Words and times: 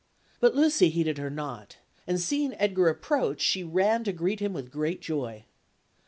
But 0.39 0.55
Lucy 0.55 0.89
heeded 0.89 1.19
her 1.19 1.29
not; 1.29 1.77
and 2.07 2.19
seeing 2.19 2.55
Edgar 2.55 2.89
approach, 2.89 3.39
she 3.39 3.63
ran 3.63 4.03
to 4.05 4.11
greet 4.11 4.39
him 4.39 4.51
with 4.51 4.71
great 4.71 4.99
joy. 4.99 5.45